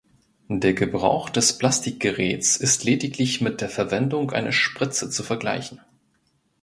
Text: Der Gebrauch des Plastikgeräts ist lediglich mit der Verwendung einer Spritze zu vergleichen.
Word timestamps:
Der 0.49 0.73
Gebrauch 0.73 1.29
des 1.29 1.59
Plastikgeräts 1.59 2.57
ist 2.57 2.83
lediglich 2.85 3.39
mit 3.39 3.61
der 3.61 3.69
Verwendung 3.69 4.31
einer 4.31 4.51
Spritze 4.51 5.11
zu 5.11 5.21
vergleichen. 5.21 5.79